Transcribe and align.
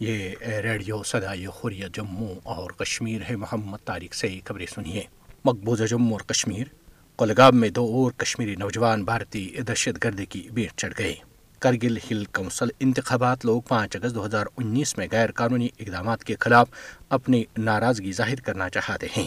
یہ 0.00 0.30
ریڈیو 0.62 1.02
صدائی 1.02 1.46
خوریت 1.46 1.96
جموں 1.96 2.34
اور 2.42 2.70
کشمیر 2.70 3.20
ہے۔ 3.30 3.36
محمد 3.36 3.78
طارق 3.84 4.14
سے 4.14 4.38
خبریں 4.44 4.66
سنیے۔ 4.74 5.02
مقبوضہ 5.44 5.84
جموں 5.84 6.12
اور 6.12 6.20
کشمیر، 6.20 6.64
کولگام 7.16 7.56
میں 7.56 7.68
دو 7.68 7.84
اور 7.84 8.12
کشمیری 8.12 8.56
نوجوان 8.56 9.04
بھارتی 9.04 9.56
دہشت 9.68 10.04
گردی 10.04 10.26
کی 10.26 10.48
بیٹ 10.52 10.72
چڑھ 10.76 10.92
گئے۔ 10.98 11.14
کرگل 11.58 11.96
ہل 11.96 12.24
کونسل 12.24 12.68
انتخابات 12.80 13.44
لوگ 13.44 13.62
پانچ 13.62 13.96
اگست 13.96 14.14
دو 14.14 14.26
ہزار 14.26 14.46
انیس 14.56 14.98
میں 14.98 15.06
غیر 15.12 15.32
قانونی 15.32 15.68
اقدامات 15.78 16.24
کے 16.24 16.34
خلاف 16.40 16.68
اپنی 17.08 17.44
ناراضگی 17.58 18.12
ظاہر 18.12 18.40
کرنا 18.40 18.68
چاہتے 18.68 19.06
ہیں۔ 19.16 19.26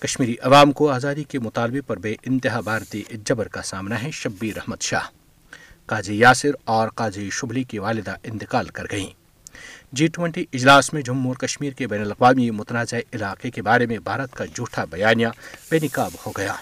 کشمیری 0.00 0.34
عوام 0.42 0.72
کو 0.72 0.90
آزادی 0.90 1.24
کے 1.24 1.38
مطالبے 1.38 1.80
پر 1.80 1.96
بے 1.96 2.14
انتہا 2.22 2.60
بھارتی 2.60 3.02
جبر 3.10 3.48
کا 3.48 3.62
سامنا 3.62 4.02
ہے۔ 4.02 4.10
شبیر 4.10 4.56
احمد 4.56 4.80
شاہ، 4.80 5.08
قاضی 5.86 6.18
یاسر 6.18 6.50
اور 6.64 6.88
قاضی 6.88 7.30
شبلی 7.32 7.64
کی 7.64 7.78
والدہ 7.78 8.14
انتقال 8.22 8.66
کر 8.66 8.84
گئیں۔ 8.90 9.21
جی 9.92 10.06
ٹوینٹی 10.06 10.44
اجلاس 10.52 10.92
میں 10.92 11.02
جموں 11.02 11.30
اور 11.30 11.36
کشمیر 11.36 11.72
کے 11.72 11.86
بین 11.86 12.00
الاقوامی 12.00 12.50
متنازع 12.50 12.96
علاقے 13.12 13.50
کے 13.50 13.62
بارے 13.62 13.86
میں 13.86 13.98
بھارت 13.98 14.32
کا 14.32 14.44
جھوٹا 14.44 14.84
بیانیہ 14.84 15.26
بے 15.70 15.78
نقاب 15.82 16.10
ہو 16.26 16.32
گیا۔ 16.36 16.54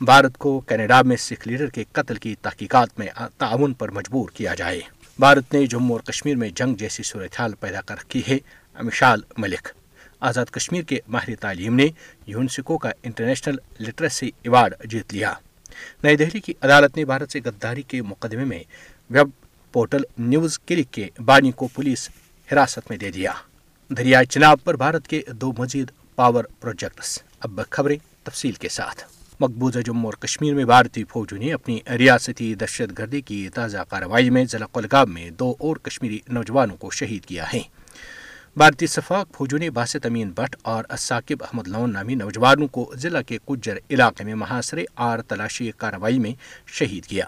بھارت 0.00 0.38
کو 0.38 0.60
کینیڈا 0.60 1.02
میں 1.02 1.16
سکھ 1.16 1.48
لیڈر 1.48 1.66
کے 1.66 1.84
قتل 1.92 2.14
کی 2.14 2.34
تحقیقات 2.42 2.88
میں 2.98 3.06
تعاون 3.38 3.72
پر 3.74 3.88
مجبور 3.88 4.28
کیا 4.34 4.54
جائے۔ 4.54 4.80
بھارت 5.18 5.54
نے 5.54 5.66
جموں 5.66 5.96
اور 5.96 6.00
کشمیر 6.00 6.36
میں 6.36 6.48
جنگ 6.48 6.74
جیسی 6.74 7.02
صورتحال 7.02 7.54
پیدا 7.54 7.80
کر 7.80 7.94
رکھی 7.94 8.22
ہے، 8.28 8.38
امشال 8.74 9.20
ملک۔ 9.38 9.68
آزاد 10.20 10.46
کشمیر 10.46 10.82
کے 10.82 10.98
ماہر 11.08 11.34
تعلیم 11.40 11.74
نے 11.74 11.86
یونسکو 12.26 12.78
کا 12.78 12.90
انٹرنیشنل 13.02 13.56
لٹریسی 13.80 14.30
ایوارڈ 14.42 14.74
جیت 14.84 15.14
لیا۔ 15.14 15.34
نئی 16.02 16.16
دہلی 16.16 16.40
کی 16.40 16.52
عدالت 16.60 16.96
نے 16.96 17.04
بھارت 17.04 17.32
سے 17.32 17.40
غداری 17.44 17.82
کے 17.82 18.02
مقدمے 18.02 18.44
میں 18.44 18.62
ویب 19.10 19.39
پورٹل 19.72 20.00
نیوز 20.18 20.58
کلک 20.58 20.90
کے 20.90 21.08
بانی 21.24 21.50
کو 21.50 21.68
پولیس 21.68 22.10
حراست 22.52 22.78
میں 22.88 22.98
دے 22.98 23.10
دیا۔ 23.10 23.32
دریائے 23.88 24.24
چناب 24.24 24.58
پر 24.64 24.76
بھارت 24.76 25.08
کے 25.08 25.22
دو 25.32 25.52
مزید 25.58 25.90
پاور 26.14 26.44
پروجیکٹس۔ 26.60 27.18
اب 27.40 27.60
خبریں 27.70 27.98
تفصیل 28.22 28.52
کے 28.52 28.68
ساتھ۔ 28.68 29.04
مقبوضہ 29.40 29.78
جموں 29.78 30.04
اور 30.04 30.12
کشمیر 30.12 30.54
میں 30.54 30.64
بھارتی 30.64 31.04
فوجوں 31.04 31.38
نے 31.38 31.52
اپنی 31.52 31.78
ریاستی 31.98 32.54
دہشت 32.54 32.98
گردی 32.98 33.20
کی 33.20 33.48
تازہ 33.48 33.78
کارروائی 33.88 34.30
میں 34.30 34.44
ضلع 34.44 34.66
کولگام 34.72 35.14
میں 35.14 35.30
دو 35.30 35.54
اور 35.58 35.76
کشمیری 35.76 36.18
نوجوانوں 36.28 36.76
کو 36.76 36.90
شہید 36.90 37.24
کیا 37.24 37.52
ہے۔ 37.52 37.60
بھارتی 38.56 38.86
صفاق 38.86 39.28
فوجوں 39.36 39.58
نے 39.58 39.70
باسط 39.70 40.06
امین 40.06 40.30
بٹ 40.30 40.56
اور 40.62 40.84
ثاقب 40.98 41.42
احمد 41.44 41.68
لون 41.68 41.92
نامی 41.92 42.14
نوجوانوں 42.14 42.68
کو 42.68 42.92
ضلع 42.96 43.22
کے 43.22 43.38
کجر 43.46 43.76
علاقے 43.90 44.24
میں 44.24 44.34
محاصرے 44.34 44.84
اور 44.94 45.18
تلاشی 45.18 45.70
کارروائی 45.76 46.18
میں 46.18 46.32
شہید 46.66 47.06
کیا۔ 47.06 47.24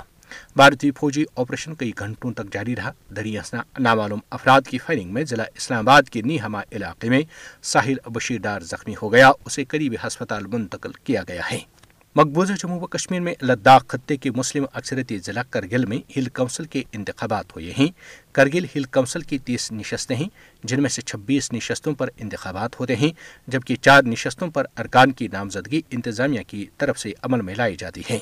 بھارتی 0.56 0.90
فوجی 0.90 1.24
آپریشن 1.36 1.74
کئی 1.74 1.92
گھنٹوں 1.98 2.32
تک 2.32 2.54
جاری 2.54 2.76
رہا۔ 2.76 2.92
دریاسنا 3.16 3.62
نامعلوم 3.78 4.20
افراد 4.30 4.60
کی 4.70 4.78
فائرنگ 4.78 5.14
میں 5.14 5.24
ضلع 5.24 5.44
اسلام 5.54 5.88
آباد 5.88 6.02
کے 6.02 6.22
نیہما 6.22 6.60
علاقے 6.72 7.08
میں 7.08 7.20
ساحل 7.62 7.94
بشیر 8.06 8.40
ڈار 8.40 8.60
زخمی 8.60 8.94
ہو 9.02 9.12
گیا۔ 9.12 9.30
اسے 9.44 9.64
قریبی 9.64 9.96
ہسپتال 10.06 10.46
منتقل 10.46 10.92
کیا 10.92 11.22
گیا 11.28 11.42
ہے۔ 11.50 11.58
مقبوضہ 12.16 12.52
جموں 12.52 12.80
و 12.80 12.86
کشمیر 12.86 13.20
میں 13.20 13.34
لداخ 13.42 13.86
خطے 13.86 14.16
کے 14.16 14.30
مسلم 14.30 14.64
اکثرتی 14.72 15.18
ضلع 15.18 15.42
کرگل 15.50 15.86
میں 15.86 15.98
ہل 16.16 16.24
کونسل 16.24 16.64
کے 16.64 16.82
انتخابات 16.92 17.56
ہوئے 17.56 17.72
ہیں۔ 17.78 17.88
کرگل 18.32 18.64
ہل 18.76 18.82
کونسل 18.82 19.20
کی 19.20 19.38
تیس 19.38 19.72
نشستیں 19.72 20.16
ہیں، 20.16 20.28
جن 20.64 20.82
میں 20.82 20.90
سے 20.90 21.02
چھبیس 21.02 21.52
نشستوں 21.52 21.94
پر 21.94 22.08
انتخابات 22.16 22.80
ہوتے 22.80 22.96
ہیں، 22.96 23.10
جبکہ 23.46 23.76
چار 23.76 24.02
نشستوں 24.02 24.48
پر 24.48 24.64
ارکان 24.78 25.12
کی 25.12 25.28
نامزدگی 25.32 25.80
انتظامیہ 25.90 26.40
کی 26.46 26.66
طرف 26.78 26.98
سے 26.98 27.12
عمل 27.22 27.40
میں 27.40 27.54
لائی 27.54 27.76
جاتی 27.76 28.02
ہے۔ 28.10 28.18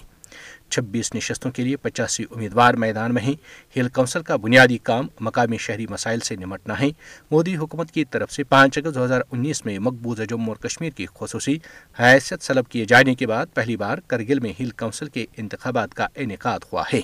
چھبیس 0.71 1.15
نشستوں 1.15 1.51
کے 1.51 1.63
لیے 1.63 1.77
پچاسی 1.77 2.25
امیدوار 2.31 2.75
میدان 2.75 3.15
میں 3.15 3.23
ہیں۔ 3.23 3.35
ہل 3.77 3.89
کونسل 3.89 4.23
کا 4.23 4.37
بنیادی 4.37 4.79
کام 4.79 5.07
مقامی 5.21 5.59
شہری 5.59 5.87
مسائل 5.91 6.21
سے 6.21 6.37
نمٹنا 6.37 6.81
ہے۔ 6.81 6.89
مودی 7.31 7.57
حکومت 7.57 7.91
کی 7.91 8.05
طرف 8.05 8.33
سے 8.33 8.45
پانچ 8.45 8.79
اگست 8.79 8.95
دو 8.95 9.05
ہزار 9.05 9.21
انیس 9.33 9.65
میں 9.65 9.79
مقبوضہ 9.79 10.23
جموں 10.23 10.49
اور 10.49 10.57
کشمیر 10.57 10.91
کی 10.91 11.07
خصوصی 11.15 11.59
حیثیت 12.01 12.43
سلب 12.43 12.69
کیے 12.69 12.85
جانے 12.85 13.15
کے 13.15 13.27
بعد 13.27 13.47
پہلی 13.55 13.77
بار 13.77 13.99
کرگل 14.07 14.41
میں 14.41 14.53
ہل 14.61 14.71
کونسل 14.71 15.07
کے 15.07 15.27
انتخابات 15.37 15.95
کا 15.95 16.07
انعقاد 16.15 16.61
ہوا 16.73 16.83
ہے۔ 16.93 17.01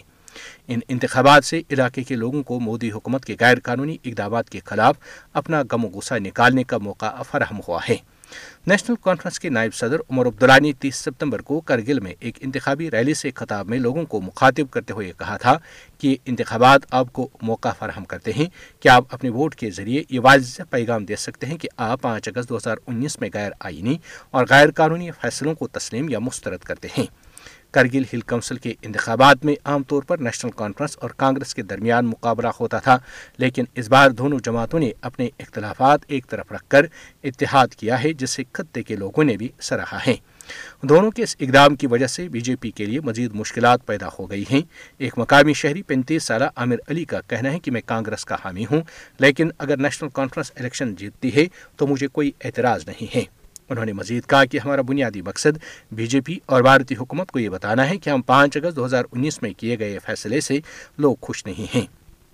ان 0.69 0.81
انتخابات 0.88 1.44
سے 1.44 1.62
علاقے 1.70 2.03
کے 2.03 2.14
لوگوں 2.14 2.43
کو 2.43 2.60
مودی 2.60 2.91
حکومت 2.91 3.25
کے 3.25 3.37
غیر 3.41 3.58
قانونی 3.62 3.97
اقدامات 4.04 4.50
کے 4.50 4.60
خلاف 4.64 4.97
اپنا 5.32 5.62
غم 5.70 5.84
و 5.84 5.88
غصہ 5.88 6.14
نکالنے 6.14 6.64
کا 6.64 6.78
موقع 6.78 7.22
فراہم 7.22 7.60
ہوا 7.69 7.81
ہے۔ 7.88 7.97
نیشنل 8.66 8.97
کانفرنس 9.00 9.41
کے 9.41 9.48
نائب 9.48 9.75
صدر 9.75 9.97
عمر 10.10 10.26
عبداللہ 10.26 10.60
نے 10.60 10.72
تیس 10.72 10.97
ستمبر 10.97 11.42
کو 11.42 11.60
کرگل 11.60 12.00
میں 12.00 12.14
ایک 12.20 12.38
انتخابی 12.41 12.91
ریلی 12.91 13.14
سے 13.14 13.31
خطاب 13.34 13.69
میں 13.69 13.78
لوگوں 13.78 14.04
کو 14.04 14.20
مخاطب 14.20 14.70
کرتے 14.70 14.92
ہوئے 14.92 15.12
کہا 15.19 15.37
تھا 15.37 15.59
کہ 15.98 16.16
انتخابات 16.25 16.81
آپ 16.91 17.12
کو 17.12 17.28
موقع 17.42 17.69
فراہم 17.78 18.04
کرتے 18.04 18.32
ہیں 18.32 18.47
کہ 18.81 18.88
آپ 18.88 19.04
اپنے 19.10 19.31
ووٹ 19.31 19.54
کے 19.54 19.70
ذریعے 19.70 20.03
یہ 20.10 20.20
واضح 20.20 20.62
پیغام 20.70 21.04
دے 21.04 21.16
سکتے 21.16 21.47
ہیں 21.47 21.59
کہ 21.59 21.69
آپ 21.76 22.03
پانچ 22.03 22.28
اگست 22.28 22.48
دو 22.48 22.56
ہزار 22.56 22.76
انیس 22.87 23.20
میں 23.20 23.31
غیر 23.34 23.50
آئینی 23.60 23.98
اور 24.31 24.47
غیر 24.50 24.70
قانونی 24.70 25.10
فیصلوں 25.10 25.54
کو 25.54 25.69
تسلیم 25.69 26.08
یا 26.08 26.19
مسترد 26.19 26.58
کرتے 26.58 26.88
ہیں۔ 26.98 27.06
کرگل 27.76 28.03
ہل 28.12 28.20
کونسل 28.20 28.56
کے 28.56 28.72
انتخابات 28.82 29.44
میں 29.44 29.54
عام 29.64 29.82
طور 29.82 30.03
پر 30.03 30.19
نیشنل 30.19 30.50
کانفرنس 30.50 30.97
اور 31.00 31.10
کانگریس 31.10 31.54
کے 31.54 31.62
درمیان 31.62 32.06
مقابلہ 32.06 32.48
ہوتا 32.60 32.78
تھا، 32.78 32.98
لیکن 33.38 33.64
اس 33.75 33.88
بار 33.88 34.10
دونوں 34.10 34.38
جماعتوں 34.44 34.78
نے 34.78 34.91
اپنے 35.00 35.28
اختلافات 35.38 36.00
ایک 36.06 36.26
طرف 36.31 36.53
رکھ 36.53 36.64
کر 36.69 36.87
اتحاد 37.25 37.75
کیا 37.76 38.03
ہے، 38.04 38.12
جس 38.12 38.31
سے 38.31 38.42
خطے 38.53 38.82
کے 38.82 38.97
لوگوں 38.97 39.25
نے 39.25 39.37
بھی 39.37 39.48
سراہا 39.60 39.98
ہے۔ 40.06 40.16
دونوں 40.82 41.10
کے 41.10 41.22
اس 41.22 41.37
اقدام 41.41 41.76
کی 41.76 41.87
وجہ 41.87 42.06
سے 42.06 42.28
بی 42.28 42.41
جے 42.41 42.56
پی 42.56 42.70
کے 42.70 42.84
لیے 42.87 43.00
مزید 43.00 43.34
مشکلات 43.34 43.87
پیدا 43.87 44.08
ہو 44.19 44.31
گئی 44.31 44.44
ہیں۔ 44.50 44.62
ایک 44.98 45.19
مقامی 45.19 45.54
شہری 45.54 45.82
پینتیس 45.82 46.25
سالہ 46.25 46.44
عامر 46.56 46.76
علی 46.88 47.04
کا 47.04 47.20
کہنا 47.20 47.53
ہے 47.53 47.58
کہ 47.58 47.70
میں 47.70 47.81
کانگریس 47.87 48.25
کا 48.25 48.37
حامی 48.44 48.64
ہوں، 48.70 48.82
لیکن 49.19 49.50
اگر 49.58 49.76
نیشنل 49.76 50.08
کانفرنس 50.12 50.53
الیکشن 50.56 50.94
جیتتی 50.94 51.34
ہے 51.37 51.47
تو 51.76 51.87
مجھے 51.87 52.06
کوئی 52.06 52.31
اعتراض 52.44 52.88
نہیں 52.88 53.16
ہے۔ 53.16 53.36
انہوں 53.71 53.84
نے 53.84 53.93
مزید 53.93 54.27
کہا 54.27 54.44
کہ 54.44 54.59
ہمارا 54.65 54.82
بنیادی 54.82 55.22
مقصد 55.22 55.59
بی 55.93 56.06
جے 56.06 56.21
پی 56.21 56.38
اور 56.47 56.62
بھارتی 56.62 56.94
حکومت 57.00 57.31
کو 57.31 57.38
یہ 57.38 57.49
بتانا 57.49 57.91
ہے 57.91 57.97
کہ 57.97 58.10
ہم 58.10 58.22
پانچ 58.22 58.56
اگست 58.56 58.77
دو 58.77 58.87
ہزار 58.87 59.04
انیس 59.12 59.43
میں 59.43 59.50
کیے 59.56 59.78
گئے 59.78 59.99
فیصلے 59.99 60.41
سے 60.41 60.59
لوگ 60.99 61.16
خوش 61.21 61.47
نہیں 61.47 61.76
ہیں۔ 61.76 61.87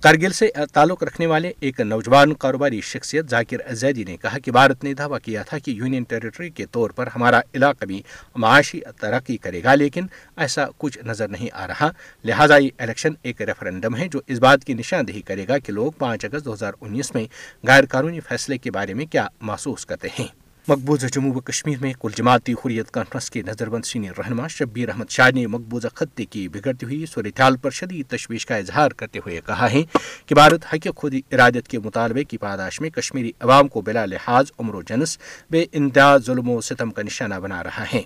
کرگل 0.02 0.32
سے 0.32 0.48
تعلق 0.72 1.02
رکھنے 1.02 1.26
والے 1.26 1.52
ایک 1.60 1.80
نوجوان 1.80 2.32
کاروباری 2.34 2.80
شخصیت 2.80 3.30
ذاکر 3.30 3.74
زیدی 3.74 4.04
نے 4.04 4.16
کہا 4.16 4.38
کہ 4.38 4.50
بھارت 4.50 4.84
نے 4.84 4.94
دعویٰ 4.94 5.18
کیا 5.22 5.42
تھا 5.42 5.58
کہ 5.58 5.70
یونین 5.70 6.02
ٹیریٹری 6.02 6.50
کے 6.50 6.66
طور 6.66 6.90
پر 6.90 7.08
ہمارا 7.16 7.40
علاقہ 7.54 7.84
بھی 7.84 8.02
معاشی 8.36 8.80
ترقی 9.00 9.36
کرے 9.36 9.62
گا، 9.64 9.74
لیکن 9.74 10.06
ایسا 10.36 10.66
کچھ 10.78 10.98
نظر 11.06 11.28
نہیں 11.28 11.48
آ 11.52 11.66
رہا۔ 11.66 11.90
لہٰذا 12.24 12.56
یہ 12.56 12.70
الیکشن 12.78 13.12
ایک 13.22 13.42
ریفرنڈم 13.42 13.96
ہے 13.96 14.08
جو 14.08 14.20
اس 14.26 14.38
بات 14.38 14.64
کی 14.64 14.74
نشاندہی 14.74 15.22
کرے 15.22 15.44
گا 15.48 15.58
کہ 15.58 15.72
لوگ 15.72 15.92
پانچ 15.98 16.24
اگست 16.24 16.44
دو 16.44 16.54
ہزار 16.54 16.72
انیس 16.80 17.14
میں 17.14 17.24
غیر 17.66 17.86
قانونی 17.86 18.20
فیصلے 18.20 18.58
کے 18.58 18.70
بارے 18.70 18.94
میں 18.94 19.06
کیا 19.06 19.26
محسوس 19.40 19.86
کرتے 19.86 20.08
ہیں۔ 20.18 20.41
مقبوضہ 20.68 21.06
جموں 21.06 21.34
و 21.34 21.40
کشمیر 21.40 21.78
میں 21.80 21.92
کل 22.00 22.10
جماعتی 22.16 22.52
حریت 22.52 22.90
کانفرنس 22.90 23.30
کے 23.30 23.42
نظر 23.42 23.68
بند 23.68 23.84
سینئر 23.84 24.12
رہنما 24.18 24.46
شبیر 24.46 24.88
احمد 24.88 25.10
شاہ 25.10 25.30
نے 25.30 25.46
مقبوضہ 25.46 25.88
خطے 25.94 26.24
کی 26.24 26.48
بگڑتی 26.48 26.86
ہوئی 26.86 27.06
صورتحال 27.06 27.56
پر 27.56 27.70
شدید 27.70 28.06
تشویش 28.06 28.46
کا 28.46 28.56
اظہار 28.56 28.90
کرتے 28.90 29.18
ہوئے 29.18 29.40
کہا 29.46 29.70
ہے 29.70 29.82
کہ 30.26 30.34
بھارت 30.34 30.64
حق 30.72 30.88
خود 30.96 31.14
ارادت 31.32 31.68
کے 31.68 31.78
مطالبے 31.78 32.24
کی 32.24 32.38
پاداش 32.38 32.80
میں 32.80 32.90
کشمیری 32.90 33.32
عوام 33.40 33.68
کو 33.68 33.80
بلا 33.80 34.04
لحاظ 34.04 34.50
عمر 34.58 34.74
و 34.74 34.82
جنس 34.82 35.18
بے 35.50 35.66
انداز 35.72 36.26
ظلم 36.26 36.48
و 36.48 36.60
ستم 36.60 36.90
کا 36.90 37.02
نشانہ 37.02 37.34
بنا 37.34 37.64
رہا 37.64 37.84
ہے۔ 37.94 38.02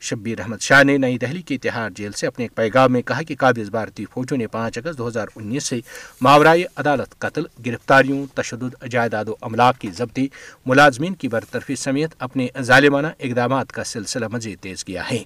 شبیر 0.00 0.40
احمد 0.40 0.60
شاہ 0.60 0.82
نے 0.82 0.98
نئی 0.98 1.18
دہلی 1.18 1.42
کی 1.42 1.58
تہاڑ 1.58 1.90
جیل 1.90 2.12
سے 2.12 2.26
اپنے 2.26 2.44
ایک 2.44 2.54
پیغام 2.54 2.92
میں 2.92 3.02
کہا 3.02 3.22
کہ 3.22 3.34
قابض 3.38 3.70
بھارتی 3.70 4.04
فوجوں 4.04 4.36
نے 4.36 4.46
پانچ 4.46 4.78
اگست 4.78 4.98
دو 4.98 5.08
ہزار 5.08 5.26
انیس 5.36 5.64
سے 5.64 5.80
ماورائے 6.20 6.64
عدالت 6.76 7.18
قتل، 7.18 7.42
گرفتاریوں، 7.66 8.26
تشدد، 8.34 8.84
جائیداد 8.90 9.24
و 9.28 9.34
املاک 9.42 9.78
کی 9.78 9.90
ضبطی، 9.96 10.28
ملازمین 10.66 11.14
کی 11.14 11.28
برطرفی 11.28 11.76
سمیت 11.76 12.10
اپنے 12.18 12.46
ظالمانہ 12.60 13.06
اقدامات 13.06 13.72
کا 13.72 13.84
سلسلہ 13.84 14.26
مزید 14.32 14.58
تیز 14.58 14.84
کیا 14.84 15.10
ہے۔ 15.10 15.22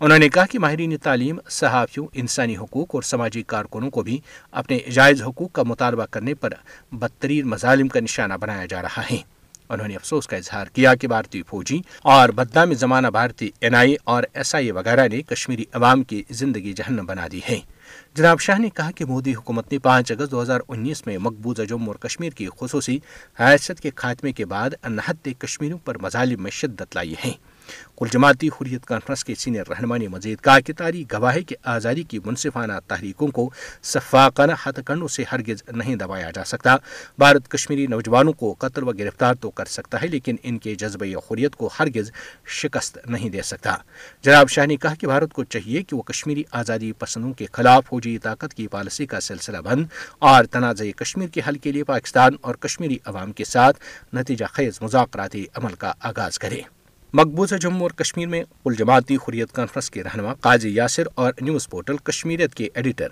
انہوں 0.00 0.18
نے 0.18 0.28
کہا 0.28 0.46
کہ 0.46 0.58
ماہرین 0.58 0.96
تعلیم، 0.96 1.38
صحافیوں، 1.50 2.06
انسانی 2.12 2.56
حقوق 2.56 2.94
اور 2.94 3.02
سماجی 3.02 3.42
کارکنوں 3.42 3.90
کو 3.90 4.02
بھی 4.02 4.20
اپنے 4.52 4.78
جائز 4.92 5.22
حقوق 5.22 5.52
کا 5.52 5.62
مطالبہ 5.62 6.06
کرنے 6.10 6.34
پر 6.34 6.50
بدترین 6.92 7.48
مظالم 7.48 7.88
کا 7.88 8.00
نشانہ 8.00 8.34
بنایا 8.34 8.66
جا 8.66 8.82
رہا 8.82 9.02
ہے۔ 9.10 9.31
انہوں 9.72 9.88
نے 9.88 9.94
افسوس 9.94 10.26
کا 10.26 10.36
اظہار 10.36 10.66
کیا 10.66 10.94
کہ 10.94 11.08
بھارتی 11.08 11.42
فوجی 11.42 11.80
اور 12.02 12.28
بدنام 12.28 12.72
زمانہ 12.74 13.06
بھارتی 13.06 13.50
این 13.60 13.74
آئی 13.74 13.96
اور 14.04 14.22
ایس 14.32 14.54
آئی 14.54 14.70
وغیرہ 14.70 15.08
نے 15.08 15.22
کشمیری 15.22 15.64
عوام 15.72 16.02
کی 16.02 16.22
زندگی 16.30 16.72
جہنم 16.72 17.06
بنا 17.06 17.26
دی 17.32 17.40
ہے۔ 17.48 17.60
جناب 18.14 18.40
شاہ 18.40 18.58
نے 18.58 18.68
کہا 18.70 18.90
کہ 18.90 19.04
مودی 19.04 19.34
حکومت 19.34 19.72
نے 19.72 19.78
پانچ 19.78 20.12
اگست 20.12 20.30
دو 20.30 20.42
ہزار 20.42 20.60
انیس 20.68 21.06
میں 21.06 21.18
مقبوضہ 21.18 21.62
جموں 21.62 21.86
اور 21.86 21.94
کشمیر 21.94 22.30
کی 22.30 22.48
خصوصی 22.60 22.98
حیثیت 23.40 23.80
کے 23.80 23.90
خاتمے 23.96 24.32
کے 24.32 24.44
بعد 24.44 24.70
انحد 24.82 25.28
کشمیریوں 25.38 25.78
پر 25.78 25.98
مظالم 25.98 26.42
میں 26.42 26.50
شدت 26.50 26.94
لائی 26.94 27.14
ہیں 27.24 27.32
کل 27.96 28.08
جماعتی 28.12 28.48
حریت 28.48 28.86
کانفرنس 28.86 29.24
کے 29.24 29.34
سینئر 29.34 29.68
رہنما 29.68 29.96
نے 29.96 30.08
مزید 30.08 30.40
کہا 30.40 30.60
کہ 30.60 30.72
تاریخ 30.72 31.12
گواہ 31.12 31.38
کہ 31.46 31.56
آزادی 31.62 32.02
کی 32.02 32.18
منصفانہ 32.24 32.72
تحریکوں 32.86 33.28
کو 33.28 33.50
شفاقانہ 33.82 34.52
ہتھ 34.66 34.80
کنڈوں 34.86 35.08
سے 35.08 35.24
ہرگز 35.32 35.62
نہیں 35.72 35.96
دبایا 35.96 36.30
جا 36.30 36.44
سکتا۔ 36.44 36.76
بھارت 37.18 37.48
کشمیری 37.48 37.86
نوجوانوں 37.86 38.32
کو 38.32 38.54
قتل 38.58 38.88
و 38.88 38.92
گرفتار 38.92 39.34
تو 39.34 39.50
کر 39.50 39.64
سکتا 39.64 40.02
ہے، 40.02 40.06
لیکن 40.06 40.36
ان 40.42 40.58
کے 40.58 40.74
جذبہ 40.74 41.06
حریت 41.06 41.56
کو 41.56 41.70
ہرگز 41.78 42.10
شکست 42.46 42.98
نہیں 43.06 43.28
دے 43.28 43.42
سکتا۔ 43.42 43.76
جناب 44.22 44.48
شاہ 44.48 44.66
نے 44.66 44.76
کہا 44.76 44.94
کہ 44.94 45.06
بھارت 45.06 45.32
کو 45.32 45.44
چاہیے 45.44 45.82
کہ 45.82 45.96
وہ 45.96 46.02
کشمیری 46.02 46.42
آزادی 46.50 46.92
پسندوں 46.92 47.32
کے 47.32 47.46
خلاف 47.52 47.86
فوجی 47.86 48.18
طاقت 48.18 48.54
کی 48.54 48.66
پالیسی 48.66 49.06
کا 49.06 49.20
سلسلہ 49.20 49.58
بند 49.58 49.86
اور 50.18 50.44
تنازع 50.44 50.90
کشمیر 50.96 51.28
کے 51.28 51.40
حل 51.48 51.58
کے 51.58 51.72
لیے 51.72 51.84
پاکستان 51.84 52.32
اور 52.40 52.54
کشمیری 52.54 52.98
عوام 53.04 53.32
کے 53.32 53.44
ساتھ 53.44 53.76
نتیجہ 54.14 54.44
خیز 54.52 54.82
مذاکراتی 54.82 55.46
عمل 55.54 55.74
کا 55.74 55.92
آغاز 56.00 56.38
کرے۔ 56.38 56.60
مقبوضہ 57.14 57.54
جموں 57.54 57.80
اور 57.80 57.90
کشمیر 57.90 58.28
میں 58.28 58.44
کل 58.64 58.74
جماعتی 58.78 59.14
حریت 59.14 59.52
کانفرنس 59.52 59.90
کے 59.90 60.02
رہنما 60.02 60.34
قاضی 60.34 60.74
یاسر 60.74 61.02
اور 61.14 61.32
نیوز 61.40 61.68
پورٹل 61.68 61.96
کشمیریت 61.96 62.54
کے 62.54 62.68
ایڈیٹر 62.74 63.08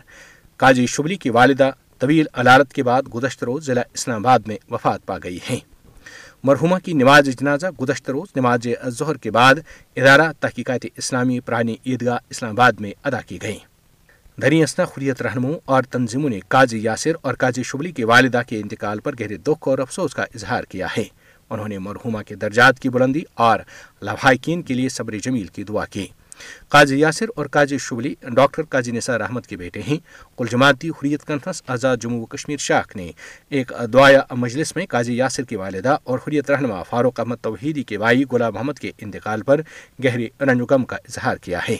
قاضی 0.57 0.87
شبلی 0.87 1.17
کی 1.17 1.31
والدہ 1.31 1.71
طویل 1.99 2.27
علارت 2.33 2.73
کے 2.73 2.83
بعد 2.83 3.03
گزشتہ 3.15 3.45
روز 3.45 3.67
ضلع 3.67 3.81
اسلام 3.95 4.27
آباد 4.27 4.39
میں 4.47 4.57
وفات 4.71 5.07
پا 5.07 5.19
گئی 5.25 5.39
ہیں۔ 5.51 5.61
مرحومہ 6.45 6.77
کی 6.85 6.93
نماز 6.93 7.29
جنازہ 7.29 7.67
گزشتہ 7.83 8.11
روز 8.11 8.29
نماز 8.37 8.67
ظہر 8.89 9.17
کے 9.17 9.31
بعد 9.31 9.55
ادارہ 9.97 10.33
تحقیقات 10.41 10.87
اسلامی 10.97 11.41
پرانی 11.41 11.77
عیدگاہ 11.87 12.19
اسلام 12.31 12.51
آباد 12.51 12.73
میں 12.81 12.93
ادا 13.05 13.21
کی 13.21 13.39
گئی 13.43 13.59
دری 14.43 14.63
اسنا 14.63 14.85
حریت 14.85 15.23
رہنموں 15.23 15.55
اور 15.65 15.83
تنظیموں 15.83 16.31
نے 16.31 16.41
قاضی 16.49 16.79
یاسر 16.83 17.13
اور 17.23 17.35
قاضی 17.35 17.63
شبلی 17.63 17.93
کی 17.93 18.05
والدہ 18.05 18.41
کے 18.47 18.61
انتقال 18.61 19.01
پر 19.01 19.13
گہرے 19.21 19.37
دکھ 19.37 19.69
اور 19.69 19.79
افسوس 19.79 20.15
کا 20.15 20.23
اظہار 20.23 20.65
کیا 20.65 20.87
ہے۔ 20.97 21.05
انہوں 21.51 21.69
نے 21.69 21.79
مرحومہ 21.79 22.23
کے 22.23 22.35
درجات 22.35 22.81
کی 22.81 22.89
بلندی 22.89 23.23
اور 23.35 23.61
لواحقین 24.03 24.63
کے 24.63 24.75
لیے 24.75 24.89
صبر 24.89 25.19
جمیل 25.23 25.47
کی 25.47 25.65
دعا 25.65 25.85
کی۔ 25.85 26.07
قاضی 26.69 26.99
یاسر 26.99 27.27
اور 27.37 27.47
قاضی 27.47 27.79
شبلی، 27.79 28.15
ڈاکٹر 28.23 28.63
قاضی 28.63 28.91
نثار 28.91 29.21
احمد 29.21 29.41
کے 29.41 29.57
بیٹے 29.57 29.81
ہیں۔ 29.89 29.97
کل 30.39 30.47
جماعتی 30.51 30.89
حریت 30.89 31.25
کانفرنس 31.25 31.63
آزاد 31.67 31.97
جموں 31.97 32.21
و 32.21 32.27
کشمیر 32.27 32.57
شاخ 32.57 32.97
نے 32.97 33.11
ایک 33.49 33.73
دعایا 33.93 34.21
مجلس 34.31 34.77
میں 34.77 34.87
قاضی 34.89 35.17
یاسر 35.17 35.43
کی 35.43 35.57
والدہ 35.57 35.97
اور 36.05 36.19
حریت 36.19 36.51
رہنما 36.51 36.83
فاروق 36.83 37.21
احمد 37.21 37.37
توحیدی 37.43 37.83
کے 37.83 37.99
بھائی 37.99 38.25
غلام 38.33 38.55
محمد 38.55 38.73
کے 38.73 38.93
انتقال 38.99 39.43
پر 39.43 39.61
گہری 40.05 40.29
رنجم 40.41 40.85
کا 40.85 40.97
اظہار 40.97 41.37
کیا 41.37 41.61
ہے۔ 41.69 41.77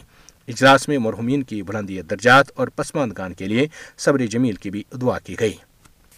اجلاس 0.49 0.89
میں 0.89 0.99
مرحومین 0.99 1.43
کی 1.43 1.63
بلندی 1.63 2.03
درجات 2.03 2.47
اور 2.55 2.69
پسماندگان 2.69 3.35
کے 3.35 3.47
لیے 3.47 3.67
صبر 3.99 4.19
جمیل 4.19 4.55
کی 4.55 4.71
بھی 4.71 4.83
دعا 5.01 5.19
کی 5.19 5.37
گئی۔ 5.41 5.53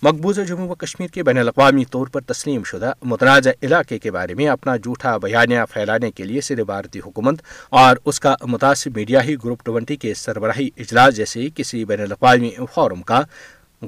مقبوضہ 0.03 0.41
جموں 0.41 0.69
و 0.69 0.75
کشمیر 0.75 1.09
کے 1.09 1.23
بین 1.23 1.39
الاقوامی 1.39 1.85
طور 1.85 2.07
پر 2.07 2.21
تسلیم 2.21 2.65
شدہ 2.65 2.93
متنازع 3.03 3.51
علاقے 3.63 3.99
کے 3.99 4.11
بارے 4.11 4.35
میں 4.35 4.49
اپنا 4.49 4.77
جھوٹا 4.77 5.17
بیانیہ 5.17 5.59
پھیلانے 5.71 6.11
کے 6.11 6.25
لیے 6.25 6.41
صرف 6.41 6.67
بھارتی 6.67 7.01
حکومت 7.07 7.43
اور 7.71 7.97
اس 8.05 8.21
کا 8.21 8.35
متاثر 8.43 8.91
میڈیا 8.91 9.25
ہی 9.25 9.35
گروپ 9.35 9.65
ٹوینٹی 9.65 9.97
کے 9.97 10.15
سربراہی 10.15 10.69
اجلاس 10.77 11.17
جیسے 11.17 11.49
کسی 11.55 11.85
بین 11.85 12.01
الاقوامی 12.01 12.51
فورم 12.75 13.03
کا 13.03 13.23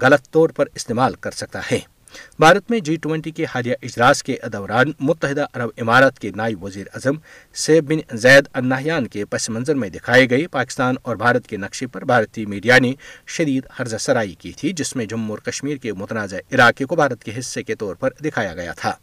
غلط 0.02 0.30
طور 0.30 0.48
پر 0.48 0.64
استعمال 0.74 1.14
کر 1.14 1.30
سکتا 1.30 1.60
ہے۔ 1.72 1.78
بھارت 2.38 2.70
میں 2.70 2.78
جی 2.80 2.96
ٹوینٹی 2.96 3.30
کے 3.30 3.44
حالیہ 3.44 3.74
اجلاس 3.82 4.22
کے 4.22 4.36
دوران 4.52 4.92
متحدہ 5.00 5.46
عرب 5.52 5.70
امارات 5.76 6.18
کے 6.18 6.30
نائب 6.36 6.64
وزیر 6.64 6.86
اعظم 6.94 7.16
سیب 7.54 7.84
بن 7.84 8.16
زید 8.16 8.48
الناحیان 8.52 9.06
کے 9.06 9.24
پس 9.24 9.50
منظر 9.50 9.74
میں 9.74 9.88
دکھائے 9.88 10.30
گئے 10.30 10.46
پاکستان 10.46 10.94
اور 11.02 11.16
بھارت 11.16 11.46
کے 11.46 11.56
نقشے 11.56 11.86
پر 11.86 12.04
بھارتی 12.04 12.46
میڈیا 12.46 12.78
نے 12.78 12.92
شدید 13.26 13.66
حرضہ 13.80 13.96
سرائی 13.96 14.34
کی 14.34 14.52
تھی، 14.52 14.72
جس 14.72 14.96
میں 14.96 15.06
جموں 15.06 15.30
اور 15.30 15.38
کشمیر 15.38 15.76
کے 15.76 15.92
متنازع 15.92 16.36
علاقے 16.52 16.84
کو 16.84 16.96
بھارت 16.96 17.24
کے 17.24 17.32
حصے 17.38 17.62
کے 17.62 17.74
طور 17.74 17.94
پر 17.94 18.10
دکھایا 18.24 18.54
گیا 18.54 18.72
تھا۔ 18.72 18.94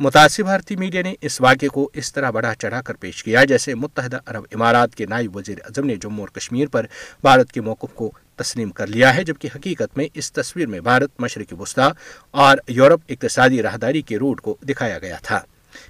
متاثر 0.00 0.42
بھارتی 0.42 0.76
میڈیا 0.76 1.02
نے 1.02 1.14
اس 1.20 1.40
واقعے 1.40 1.68
کو 1.68 1.88
اس 1.92 2.12
طرح 2.12 2.30
بڑھا 2.30 2.54
چڑھا 2.54 2.80
کر 2.82 2.94
پیش 2.94 3.22
کیا 3.24 3.44
جیسے 3.44 3.74
متحدہ 3.74 4.18
عرب 4.26 4.42
امارات 4.52 4.94
کے 4.94 5.06
نائب 5.06 5.36
وزیر 5.36 5.58
اعظم 5.64 5.86
نے 5.86 5.94
جموں 5.96 6.20
اور 6.20 6.28
کشمیر 6.28 6.68
پر 6.68 6.86
بھارت 7.22 7.52
کے 7.52 7.60
موقف 7.60 7.94
کو 7.94 8.10
تسلیم 8.36 8.70
کر 8.70 8.86
لیا 8.86 9.14
ہے، 9.16 9.24
جبکہ 9.24 9.48
حقیقت 9.54 9.96
میں 9.96 10.06
اس 10.14 10.32
تصویر 10.32 10.66
میں 10.66 10.80
بھارت 10.80 11.20
مشرقی 11.20 11.56
وسطی 11.60 11.88
اور 12.30 12.58
یورپ 12.68 13.00
اقتصادی 13.08 13.62
راہداری 13.62 14.02
کے 14.02 14.18
روٹ 14.18 14.40
کو 14.40 14.56
دکھایا 14.68 14.98
گیا 14.98 15.16
تھا۔ 15.22 15.40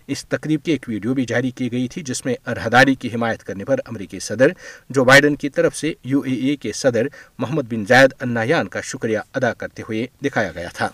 اس 0.06 0.24
تقریب 0.26 0.62
کی 0.64 0.72
ایک 0.72 0.84
ویڈیو 0.88 1.14
بھی 1.14 1.24
جاری 1.24 1.50
کی 1.50 1.70
گئی 1.72 1.88
تھی، 1.88 2.02
جس 2.02 2.24
میں 2.26 2.34
راہداری 2.46 2.94
کی 2.94 3.08
حمایت 3.14 3.42
کرنے 3.44 3.64
پر 3.64 3.80
امریکی 3.86 4.20
صدر 4.20 4.52
جو 4.90 5.04
بائیڈن 5.04 5.36
کی 5.36 5.48
طرف 5.48 5.76
سے 5.76 5.92
یو 6.04 6.20
اے 6.20 6.34
ای 6.34 6.54
کے 6.56 6.72
صدر 6.72 7.06
محمد 7.38 7.72
بن 7.72 7.84
زید 7.88 8.14
النایان 8.18 8.68
کا 8.68 8.80
شکریہ 8.80 9.18
ادا 9.34 9.52
کرتے 9.52 9.82
ہوئے 9.82 10.06
دکھایا 10.24 10.52
گیا 10.54 10.68
تھا۔ 10.74 10.88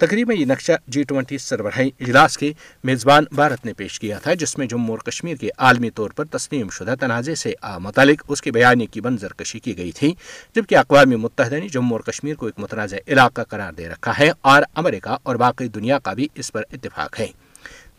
تقریب 0.00 0.30
یہ 0.30 0.44
نقشہ 0.44 0.72
جی 0.86 1.02
ٹوینٹی 1.02 1.36
سربراہی 1.38 1.88
اجلاس 2.00 2.36
کے 2.38 2.52
میزبان 2.84 3.24
بھارت 3.32 3.64
نے 3.66 3.72
پیش 3.72 3.98
کیا 4.00 4.18
تھا، 4.18 4.34
جس 4.34 4.56
میں 4.58 4.66
جموں 4.66 4.94
اور 4.94 4.98
کشمیر 4.98 5.36
کے 5.36 5.48
عالمی 5.58 5.90
طور 5.90 6.10
پر 6.16 6.24
تسلیم 6.30 6.68
شدہ 6.70 6.94
تنازع 7.00 7.34
سے 7.34 7.52
متعلق 7.80 8.22
اس 8.28 8.42
کے 8.42 8.52
بیانی 8.52 8.86
کی 8.86 9.00
منظر 9.00 9.32
کشی 9.32 9.60
کی 9.60 9.76
گئی 9.78 9.92
تھی، 9.92 10.12
جبکہ 10.54 10.76
اقوام 10.76 11.18
متحدہ 11.20 11.56
نے 11.56 11.68
جموں 11.68 11.96
اور 11.96 12.04
کشمیر 12.06 12.34
کو 12.34 12.46
ایک 12.46 12.58
متنازع 12.58 12.96
علاقہ 13.08 13.42
قرار 13.48 13.72
دے 13.72 13.88
رکھا 13.88 14.12
ہے 14.18 14.30
اور 14.42 14.62
امریکہ 14.74 15.16
اور 15.22 15.36
باقی 15.36 15.68
دنیا 15.68 15.98
کا 15.98 16.12
بھی 16.12 16.28
اس 16.34 16.52
پر 16.52 16.62
اتفاق 16.72 17.20
ہے۔ 17.20 17.26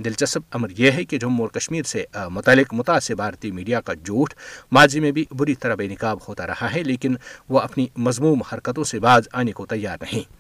دلچسپ 0.06 0.56
امر 0.56 0.70
یہ 0.78 0.92
ہے 0.92 1.04
کہ 1.04 1.18
جموں 1.18 1.46
اور 1.46 1.50
کشمیر 1.52 1.84
سے 1.84 2.06
متعلق 2.32 2.74
متاثر 2.74 3.16
بھارتی 3.16 3.52
میڈیا 3.52 3.82
کا 3.82 3.94
جھوٹ 3.96 4.34
ماضی 4.72 5.00
میں 5.00 5.12
بھی 5.12 5.26
بری 5.32 5.56
طرح 5.56 5.76
بے 5.76 5.88
نقاب 5.88 6.18
ہوتا 6.28 6.48
رہا 6.48 6.74
ہے، 6.76 6.84
لیکن 6.84 7.16
وہ 7.50 7.60
اپنی 7.60 7.88
مضموم 7.98 8.42
حرکتوں 8.54 8.84
سے 8.84 9.00
باز 9.00 9.28
آنے 9.34 9.52
کو 9.52 9.66
تیار 9.66 9.98
نہیں۔ 10.02 10.39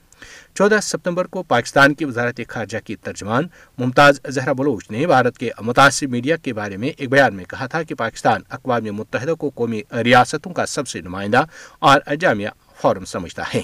چودہ 0.53 0.79
ستمبر 0.83 1.25
کو 1.25 1.43
پاکستان 1.43 1.93
کی 1.93 2.05
وزارت 2.05 2.41
خارجہ 2.47 2.77
کی 2.85 2.95
ترجمان 2.95 3.47
ممتاز 3.77 4.19
زہرا 4.27 4.51
بلوچ 4.51 4.91
نے 4.91 5.07
بھارت 5.07 5.37
کے 5.37 5.49
متاثر 5.61 6.07
میڈیا 6.07 6.35
کے 6.35 6.53
بارے 6.53 6.77
میں 6.77 6.89
ایک 6.97 7.09
بیان 7.09 7.35
میں 7.35 7.45
کہا 7.45 7.65
تھا 7.65 7.83
کہ 7.83 7.95
پاکستان 7.95 8.41
اقوام 8.49 8.83
متحدہ 8.83 9.31
کو 9.31 9.51
قومی 9.55 9.81
ریاستوں 10.03 10.53
کا 10.53 10.65
سب 10.65 10.87
سے 10.87 11.01
نمائندہ 11.01 11.41
اور 11.79 12.15
جامعہ 12.19 12.49
فورم 12.81 13.05
سمجھتا 13.05 13.43
ہے۔ 13.53 13.61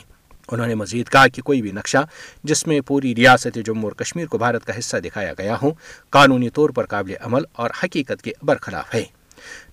انہوں 0.52 0.68
نے 0.68 0.76
مزید 0.76 1.10
کہا 1.10 1.28
کہ 1.28 1.42
کوئی 1.42 1.62
بھی 1.62 1.72
نقشہ 1.72 1.98
جس 2.44 2.68
میں 2.68 2.80
پوری 2.82 3.16
ریاست 3.16 3.58
جموں 3.66 3.84
اور 3.84 3.92
کشمیر 3.92 4.26
کو 4.26 4.38
بھارت 4.38 4.66
کا 4.66 4.80
حصہ 4.80 4.98
دکھایا 4.98 5.34
گیا 5.38 5.56
ہو، 5.62 5.72
قانونی 6.10 6.50
طور 6.50 6.70
پر 6.70 6.86
قابل 6.86 7.14
عمل 7.22 7.42
اور 7.54 7.70
حقیقت 7.84 8.22
کے 8.22 8.32
برخلاف 8.42 8.96
ہے۔ 8.96 9.04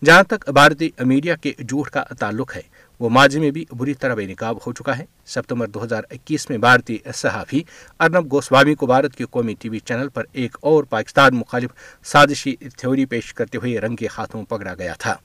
جہاں 0.04 0.22
تک 0.22 0.50
بھارتی 0.50 0.90
میڈیا 1.00 1.36
کے 1.36 1.52
جھوٹ 1.58 1.90
کا 1.90 2.02
تعلق 2.02 2.56
ہے 2.56 2.62
وہ 3.00 3.08
ماضی 3.08 3.40
میں 3.40 3.50
بھی 3.50 3.64
بری 3.70 3.94
طرح 3.94 4.14
بے 4.14 4.26
نقاب 4.26 4.56
ہو 4.66 4.72
چکا 4.72 4.98
ہے۔ 4.98 5.04
ستمبر 5.26 5.66
دو 5.66 5.84
ہزار 5.84 6.02
اکیس 6.10 6.50
میں 6.50 6.58
بھارتی 6.58 6.98
صحافی 7.14 7.62
ارنب 8.00 8.32
گوسوامی 8.32 8.74
کو 8.74 8.86
بھارت 8.86 9.16
کے 9.16 9.24
قومی 9.30 9.54
ٹی 9.54 9.68
وی 9.68 9.78
چینل 9.78 10.08
پر 10.08 10.24
ایک 10.32 10.56
اور 10.60 10.84
پاکستان 10.84 11.36
مخالف 11.36 11.70
سازشی 12.04 12.54
تھیوری 12.56 13.04
پیش 13.04 13.34
کرتے 13.34 13.58
ہوئے 13.58 13.78
رنگ 13.80 13.96
کے 13.96 14.08
ہاتھوں 14.18 14.44
پکڑا 14.44 14.74
گیا 14.74 14.94
تھا۔ 14.98 15.16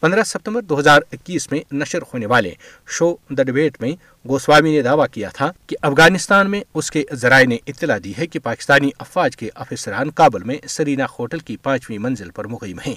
پندرہ 0.00 0.22
ستمبر 0.22 0.62
دو 0.62 0.78
ہزار 0.78 1.00
اکیس 1.12 1.52
میں 1.52 1.60
نشر 1.72 2.02
ہونے 2.02 2.26
والے 2.26 2.50
شو 2.88 3.14
دا 3.30 3.42
ڈبیٹ 3.42 3.80
میں 3.80 3.92
گوسوامی 4.28 4.76
نے 4.76 4.82
دعویٰ 4.82 5.06
کیا 5.12 5.28
تھا 5.28 5.50
کہ 5.66 5.76
افغانستان 5.82 6.50
میں 6.50 6.60
اس 6.74 6.90
کے 6.90 7.04
ذرائع 7.12 7.46
نے 7.46 7.58
اطلاع 7.66 7.98
دی 8.04 8.12
ہے 8.18 8.26
کہ 8.26 8.38
پاکستانی 8.38 8.90
افواج 8.98 9.36
کے 9.36 9.50
افسران 9.54 10.10
کابل 10.10 10.42
میں 10.42 10.56
سرینا 10.68 11.06
ہوٹل 11.18 11.38
کی 11.38 11.56
پانچویں 11.56 11.98
منزل 11.98 12.30
پر 12.30 12.44
مقیم 12.44 12.78
ہیں۔ 12.86 12.94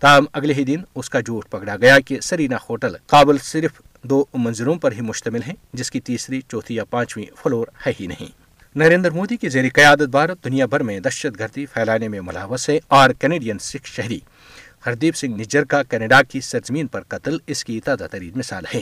تاہم، 0.00 0.24
اگلے 0.32 0.54
ہی 0.54 0.64
دن 0.64 0.80
اس 0.94 1.10
کا 1.10 1.20
جھوٹ 1.20 1.50
پکڑا 1.50 1.76
گیا 1.76 1.98
کہ 1.98 2.20
سرینا 2.20 2.56
ہوٹل 2.68 2.94
کابل 3.06 3.38
صرف 3.38 3.70
دو 4.02 4.24
منزلوں 4.34 4.74
پر 4.74 4.92
ہی 4.92 5.00
مشتمل 5.00 5.40
ہے 5.46 5.52
جس 5.72 5.90
کی 5.90 6.00
تیسری، 6.00 6.40
چوتھی 6.48 6.74
یا 6.74 6.84
پانچویں 6.84 7.26
فلور 7.42 7.66
ہے 7.86 7.92
ہی 8.00 8.06
نہیں۔ 8.06 8.42
نریندر 8.76 9.10
مودی 9.10 9.36
کی 9.36 9.48
زیر 9.48 9.64
قیادت 9.74 10.08
بھارت 10.10 10.44
دنیا 10.44 10.66
بھر 10.66 10.82
میں 10.82 11.00
دہشت 11.00 11.38
گردی 11.38 11.66
پھیلانے 11.66 12.08
میں 12.08 12.20
ملوث 12.20 12.68
ہے 12.68 12.78
اور 12.88 13.10
کینیڈین 13.10 13.58
سکھ 13.58 13.86
شہری 13.86 14.18
ہردیپ 14.86 15.16
سنگھ 15.16 15.40
نجر 15.40 15.64
کا 15.64 15.82
کینیڈا 15.82 16.20
کی 16.22 16.40
سرزمین 16.40 16.86
پر 16.86 17.02
قتل 17.08 17.36
اس 17.46 17.64
کی 17.64 17.80
تازہ 17.80 18.04
ترین 18.10 18.38
مثال 18.38 18.64
ہے 18.74 18.80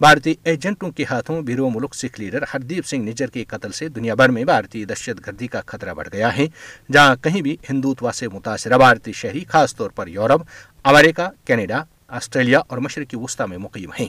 بھارتی 0.00 0.34
ایجنٹوں 0.44 0.90
کے 0.90 1.04
ہاتھوں 1.10 1.40
بیرو 1.42 1.68
ملک 1.70 1.94
سکھ 1.94 2.20
لیڈر 2.20 2.44
ہردیپ 2.54 2.86
سنگھ 2.86 3.08
نجر 3.08 3.30
کے 3.30 3.44
قتل 3.48 3.72
سے 3.72 3.88
دنیا 3.88 4.14
بھر 4.14 4.28
میں 4.28 4.44
بھارتی 4.44 4.84
دہشت 4.84 5.26
گردی 5.26 5.46
کا 5.46 5.60
خطرہ 5.66 5.94
بڑھ 5.94 6.08
گیا 6.12 6.36
ہے، 6.36 6.46
جہاں 6.92 7.16
کہیں 7.16 7.40
بھی 7.42 7.56
ہندوتوا 7.70 8.12
سے 8.12 8.28
متاثرہ 8.28 8.78
بھارتی 8.78 9.12
شہری، 9.12 9.44
خاص 9.48 9.76
طور 9.76 9.90
پر 9.90 10.06
یورپ، 10.06 10.42
امریکہ، 10.84 11.28
کینیڈا 11.44 11.82
آسٹریلیا 12.08 12.60
اور 12.68 12.78
مشرقی 12.78 13.16
وسطی 13.16 13.48
میں 13.48 13.58
مقیم 13.58 13.90
ہیں۔ 14.00 14.08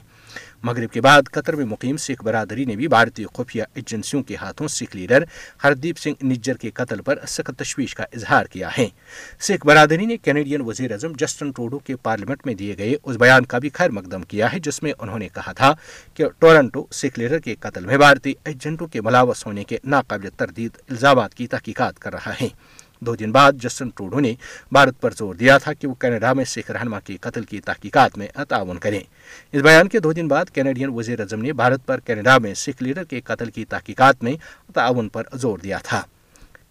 مغرب 0.63 0.91
کے 0.91 1.01
بعد 1.01 1.21
قطر 1.31 1.55
میں 1.55 1.65
مقیم 1.65 1.97
سکھ 1.97 2.23
برادری 2.23 2.65
نے 2.65 2.75
بھی 2.75 2.87
بھارتی 2.87 3.25
خفیہ 3.33 3.63
ایجنسیوں 3.73 4.23
کے 4.23 4.35
ہاتھوں 4.35 4.67
سکھ 4.67 4.95
لیڈر 4.95 5.23
ہردیپ 5.63 5.97
سنگھ 5.97 6.25
نجر 6.25 6.57
کے 6.57 6.71
قتل 6.71 7.01
پر 7.01 7.19
سخت 7.27 7.59
تشویش 7.59 7.95
کا 7.95 8.03
اظہار 8.03 8.45
کیا 8.45 8.69
ہے۔ 8.77 8.87
سکھ 9.39 9.65
برادری 9.65 10.05
نے 10.05 10.17
کینیڈین 10.17 10.61
وزیر 10.61 10.91
اعظم 10.91 11.11
جسٹن 11.19 11.51
ٹروڈو 11.51 11.79
کے 11.79 11.95
پارلیمنٹ 11.95 12.45
میں 12.45 12.53
دیے 12.53 12.77
گئے 12.77 12.95
اس 13.03 13.15
بیان 13.15 13.45
کا 13.45 13.57
بھی 13.57 13.69
خیر 13.73 13.89
مقدم 13.89 14.21
کیا 14.21 14.53
ہے، 14.53 14.59
جس 14.59 14.83
میں 14.83 14.93
انہوں 14.99 15.19
نے 15.19 15.29
کہا 15.29 15.51
تھا 15.51 15.73
کہ 16.13 16.25
ٹورنٹو 16.39 16.85
سکھ 16.91 17.19
لیڈر 17.19 17.39
کے 17.39 17.55
قتل 17.59 17.85
میں 17.85 17.97
بھارتی 17.97 18.33
ایجنٹوں 18.43 18.87
کے 18.87 19.01
ملاوس 19.01 19.45
ہونے 19.45 19.63
کے 19.63 19.77
ناقابل 19.83 20.29
تردید، 20.37 20.71
الزامات 20.89 21.35
کی 21.35 21.47
تحقیقات 21.47 21.99
کر 21.99 22.13
رہا 22.13 22.33
ہے۔ 22.41 22.47
دو 22.99 23.15
دن 23.15 23.31
بعد 23.31 23.53
جسٹن 23.53 23.89
ٹروڈو 23.89 24.19
نے 24.19 24.33
بھارت 24.71 25.01
پر 25.01 25.11
زور 25.11 25.35
دیا 25.35 25.57
تھا 25.57 25.73
کہ 25.73 25.87
وہ 25.87 25.93
کینیڈا 25.93 26.33
میں 26.33 26.45
سکھ 26.45 26.71
رہنما 26.71 26.99
کے 26.99 27.17
قتل 27.21 27.43
کی 27.43 27.59
تحقیقات 27.59 28.17
میں 28.17 28.27
تعاون 28.49 28.77
کریں۔ 28.77 28.99
اس 29.51 29.61
بیان 29.61 29.87
کے 29.87 29.99
دو 29.99 30.13
دن 30.13 30.27
بعد 30.27 30.45
کینیڈین 30.53 30.89
وزیر 30.89 31.19
اعظم 31.19 31.41
نے 31.41 31.53
بھارت 31.53 31.85
پر 31.85 31.99
کینیڈا 31.99 32.37
میں 32.37 32.53
سکھ 32.53 32.83
لیڈر 32.83 33.03
کے 33.03 33.21
قتل 33.21 33.51
کی 33.51 33.65
تحقیقات 33.65 34.23
میں 34.23 34.33
تعاون 34.73 35.09
پر 35.09 35.23
زور 35.33 35.57
دیا 35.57 35.77
تھا۔ 35.77 36.01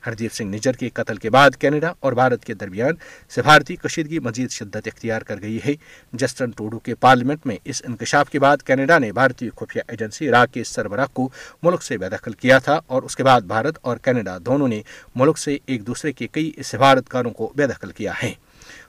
ہردیپ 0.07 0.33
سنگھ 0.33 0.57
نجر 0.57 0.73
کے 0.73 0.89
قتل 0.89 1.17
کے 1.17 1.31
بعد 1.31 1.51
کینیڈا 1.57 1.93
اور 2.01 2.13
بھارت 2.13 2.45
کے 2.45 2.55
درمیان 2.55 2.95
سفارتی 3.29 3.77
کشیدگی 3.77 4.19
مزید 4.19 4.51
شدت 4.51 4.87
اختیار 4.87 5.23
کر 5.23 5.43
گئی 5.43 5.59
ہے۔ 5.67 5.75
جسٹن 6.13 6.51
ٹوڈو 6.51 6.79
کے 6.79 6.95
پارلیمنٹ 6.95 7.47
میں 7.47 7.57
اس 7.65 7.83
انکشاف 7.85 8.31
کے 8.31 8.39
بعد 8.39 8.57
کینیڈا 8.65 8.99
نے 8.99 9.13
بھارتی 9.13 9.51
خفیہ 9.51 9.83
ایجنسی 9.89 10.29
عراق 10.29 10.55
کے 10.55 10.65
سربراہ 10.65 11.07
کو 11.13 11.29
ملک 11.63 11.83
سے 11.83 11.99
بے 11.99 12.09
دخل 12.09 12.33
کیا 12.33 12.59
تھا 12.59 12.81
اور 12.87 13.03
اس 13.03 13.17
کے 13.17 13.23
بعد 13.23 13.41
بھارت 13.41 13.79
اور 13.81 13.97
کینیڈا 13.97 14.39
دونوں 14.47 14.69
نے 14.69 14.83
ملک 15.15 15.39
سے 15.39 15.59
ایک 15.67 15.87
دوسرے 15.87 16.13
کے 16.13 16.27
کئی 16.27 16.51
سفارتکاروں 16.65 17.31
کو 17.31 17.53
بے 17.57 17.67
دخل 17.67 17.91
کیا 17.91 18.13
ہے۔ 18.23 18.33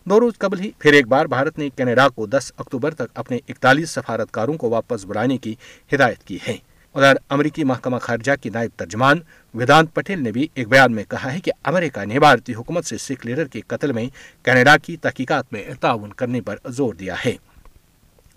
دو 0.06 0.20
روز 0.20 0.34
قبل 0.38 0.60
ہی 0.60 0.72
پھر 0.80 0.94
ایک 0.94 1.08
بار 1.08 1.26
بھارت 1.26 1.60
نے 1.60 1.70
کینیڈا 1.70 2.10
کو 2.10 2.26
دس 2.26 2.52
اکتوبر 2.58 2.94
تک 2.94 3.08
اپنے 3.14 3.40
اکتالیس 3.48 3.90
سفارتکاروں 3.90 4.54
کو 4.54 4.70
واپس 4.70 5.06
بلانے 5.06 5.38
کی 5.38 5.56
ہدایت 5.94 6.24
کی 6.24 6.38
ہے۔ 6.48 6.58
ادھر 6.98 7.14
امریکی 7.30 7.64
محکمہ 7.64 7.98
خارجہ 7.98 8.32
کی 8.42 8.50
نائب 8.50 8.72
ترجمان 8.76 9.20
ویدانت 9.54 9.94
پٹیل 9.94 10.24
نے 10.24 10.32
بھی 10.32 10.48
ایک 10.54 10.68
بیان 10.68 10.92
میں 10.92 11.04
کہا 11.04 11.34
ہے 11.34 11.40
کہ 11.40 11.52
امریکہ 11.64 12.06
نے 12.06 12.20
بھارتی 12.20 12.54
حکومت 12.54 12.86
سے 12.86 12.98
سکھ 12.98 13.28
لیڈر 13.28 13.46
کے 13.48 13.62
قتل 13.68 13.92
میں 13.92 14.06
کینیڈا 14.46 14.78
کی 14.78 14.98
تحقیقات 14.98 15.54
میں 15.54 15.64
تعاون 15.80 16.10
کرنے 16.10 16.42
پر 16.42 16.56
زور 16.66 16.94
دیا 16.94 17.16
ہے۔ 17.26 17.34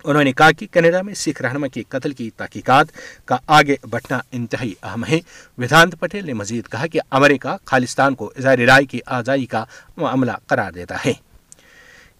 انہوں 0.03 0.23
نے 0.23 0.33
کہا 0.33 0.51
کہ 0.51 0.67
کینیڈا 0.71 1.01
میں 1.01 1.13
سکھ 1.13 1.41
رہنما 1.41 1.67
کے 1.67 1.83
قتل 1.89 2.11
کی 2.11 2.29
تحقیقات 2.29 2.85
کا 3.25 3.37
آگے 3.47 3.75
بڑھنا 3.89 4.19
انتہائی 4.31 4.73
اہم 4.83 5.05
ہے۔ 5.05 5.19
ویدانت 5.57 5.99
پٹیل 5.99 6.25
نے 6.25 6.33
مزید 6.33 6.67
کہا 6.67 6.87
کہ 6.87 6.99
امریکہ 7.09 7.57
خالستان 7.65 8.15
کو 8.15 8.31
اظہار 8.37 8.57
رائے 8.57 8.85
کی 8.85 8.99
آزادی 9.05 9.45
کا 9.45 9.63
معاملہ 9.97 10.31
قرار 10.47 10.71
دیتا 10.71 10.95
ہے۔ 11.05 11.13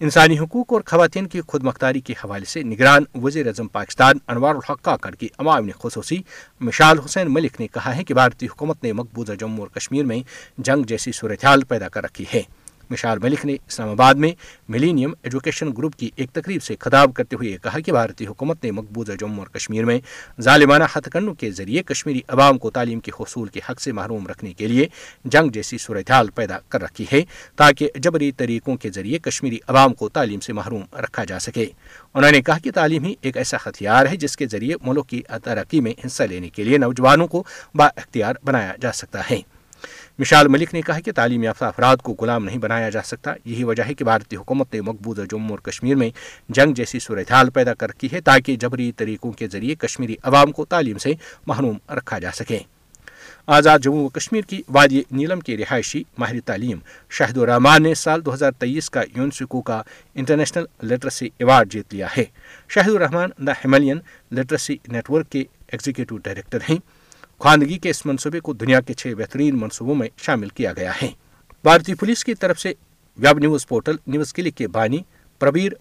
انسانی 0.04 0.40
حقوق 0.40 0.74
اور 0.74 0.82
خواتین 0.86 1.28
کی 1.28 1.42
خود 1.48 1.64
مختاری 1.64 2.00
کے 2.00 2.14
حوالے 2.14 2.46
سے 2.46 2.64
نگران 2.64 3.04
وزیر 3.24 3.48
اعظم 3.48 3.68
پاکستان 3.68 4.18
انوار 4.28 4.56
الحق 4.56 4.82
کاکڑ 4.82 5.16
کی 5.16 5.28
عوام 5.38 5.70
خصوصی 5.80 6.18
مشال 6.60 7.00
حسین 7.00 7.34
ملک 7.34 7.62
نے 7.62 7.68
کہا 7.68 7.96
ہے 7.96 8.04
کہ 8.04 8.14
بھارتی 8.14 8.46
حکومت 8.46 8.84
نے 8.84 8.94
مقبوضہ 8.94 9.34
جموں 9.34 9.60
اور 9.60 9.68
کشمیر 9.68 10.06
میں 10.06 10.20
جنگ 10.58 10.84
جیسی 10.84 11.12
صورتحال 11.12 11.64
پیدا 11.64 11.90
کر 11.90 12.04
رکھی 12.04 12.26
ہے۔ 12.34 12.42
مشال 12.92 13.20
ملک 13.20 13.46
نے 13.46 13.54
اسلام 13.54 13.90
آباد 13.90 14.14
میں 14.14 14.32
ملینیم 14.70 15.14
ایجوکیشن 15.24 15.70
گروپ 15.78 15.96
کی 15.96 16.10
ایک 16.16 16.30
تقریب 16.34 16.64
سے 16.64 16.76
خطاب 16.80 17.14
کرتے 17.14 17.36
ہوئے 17.36 17.58
کہا 17.64 17.80
کہ 17.80 17.92
بھارتی 17.92 18.28
حکومت 18.28 18.64
نے 18.64 18.72
مقبوضہ 18.72 19.12
جموں 19.20 19.40
اور 19.40 19.48
کشمیر 19.48 19.86
میں 19.86 20.00
ظالمانہ 20.42 20.84
ہتھ 20.96 21.10
کنڈوں 21.10 21.34
کے 21.34 21.52
ذریعے 21.52 21.84
کشمیری 21.84 22.22
عوام 22.28 22.58
کو 22.58 22.70
تعلیم 22.70 23.00
کے 23.00 23.12
حصول 23.20 23.48
کے 23.48 23.60
حق 23.70 23.82
سے 23.82 23.92
محروم 23.92 24.28
رکھنے 24.28 24.54
کے 24.54 24.68
لیے 24.68 24.88
جنگ 25.26 25.50
جیسی 25.50 25.78
صورتحال 25.78 26.30
پیدا 26.30 26.58
کر 26.70 26.82
رکھی 26.82 27.06
ہے 27.14 27.22
تاکہ 27.56 27.90
جبری 27.96 28.32
طریقوں 28.32 28.76
کے 28.76 28.90
ذریعے 28.90 29.20
کشمیری 29.20 29.58
عوام 29.68 29.94
کو 29.94 30.10
تعلیم 30.10 30.40
سے 30.40 30.54
محروم 30.54 30.84
رکھا 30.96 31.24
جا 31.24 31.40
سکے۔ 31.40 31.66
انہوں 32.14 32.32
نے 32.32 32.42
کہا 32.42 32.58
کہ 32.58 32.72
تعلیم 32.72 33.04
ہی 33.04 33.14
ایک 33.22 33.38
ایسا 33.38 33.58
ہتھیار 33.66 34.06
ہے 34.06 34.16
جس 34.16 34.38
کے 34.38 34.48
ذریعے 34.48 34.76
ملک 34.82 35.08
کی 35.08 35.22
ترقی 35.44 35.82
میں 35.82 35.94
حصہ 36.06 36.24
لینے 36.24 36.50
کے 36.50 36.64
لیے 36.64 36.78
نوجوانوں 36.78 37.28
کو 37.28 37.44
با 37.76 37.86
اختیار 37.86 38.36
بنایا 38.44 38.74
جا 38.82 38.92
سکتا 38.92 39.22
ہے۔ 39.32 39.42
مشال 40.22 40.48
ملک 40.48 40.74
نے 40.74 40.82
کہا 40.82 41.00
کہ 41.00 41.12
تعلیم 41.12 41.44
یافتہ 41.44 41.66
افراد 41.66 41.98
کو 41.98 42.16
غلام 42.20 42.46
نہیں 42.46 42.58
بنایا 42.58 42.90
جا 42.90 43.02
سکتا۔ 43.02 43.34
یہی 43.46 43.64
وجہ 43.64 43.84
ہے 43.84 43.94
کہ 43.94 44.04
بھارتی 44.04 44.36
حکومت 44.36 44.74
نے 44.74 44.82
مقبوضہ 44.82 45.22
جموں 45.22 45.50
اور 45.50 45.60
کشمیر 45.60 45.96
میں 45.96 46.10
جنگ 46.50 46.74
جیسی 46.74 47.00
صورتحال 47.00 47.50
پیدا 47.50 47.74
کر 47.74 47.90
رکھی 47.90 48.10
ہے 48.12 48.22
تاکہ 48.22 48.56
جبری 48.56 48.92
طریقوں 48.92 49.32
کے 49.32 49.48
ذریعے 49.48 49.76
کشمیری 49.76 50.16
عوام 50.24 50.52
کو 50.52 50.66
تعلیم 50.66 50.98
سے 50.98 51.14
محروم 51.48 51.78
رکھا 51.94 52.20
جا 52.20 52.32
سکے۔ 52.32 52.60
آزاد 53.48 53.80
جموں 53.80 54.06
و 54.06 54.10
کشمیر 54.10 54.42
کی 54.42 54.62
وادی 54.70 55.02
نیلم 55.12 55.40
کے 55.40 55.58
رہائشی 55.58 56.04
ماہر 56.18 56.40
تعلیم 56.46 56.80
شاہد 57.10 57.38
الرحمان 57.38 57.84
نے 57.84 57.94
سال 57.94 58.26
دو 58.26 58.34
ہزار 58.34 58.52
تیئیس 58.52 58.90
کا 58.90 59.02
یونسکو 59.16 59.62
کا 59.62 59.82
انٹرنیشنل 60.16 60.66
لٹریسی 60.84 61.30
ایوارڈ 61.38 61.72
جیت 61.72 61.94
لیا 61.94 62.08
ہے۔ 62.18 62.24
Shahid 62.70 62.90
ur Rahman 62.90 63.30
the 63.38 63.52
Himalayan 63.52 64.00
literacy 64.32 64.78
network 65.10 65.30
کے 65.30 65.44
ایگزیکٹو 65.68 66.18
ڈائریکٹر 66.18 66.60
ہیں۔ 66.70 67.01
خواندگی 67.42 67.78
کے 67.78 67.90
اس 67.90 68.06
منصوبے 68.06 68.40
کو 68.40 68.54
دنیا 68.54 68.82
کے 68.82 68.94
چھ 68.94 69.14
بہترین 69.18 69.60
منصوبوں 69.60 69.96
میں 69.96 70.08
شامل 70.18 70.50
کیا 70.50 70.74
گیا 70.74 70.92
ہے۔ 71.02 71.08
بھارتی 71.64 71.94
پولیس 71.94 72.24
کی 72.24 72.36
طرف 72.36 72.60
سے 72.60 72.74
web 73.18 73.40
news 73.40 73.68
portal 73.68 73.96
news 74.08 74.34
click 74.34 74.58
کے 74.58 74.68
بانی 74.68 74.98
پربیر 75.40 75.72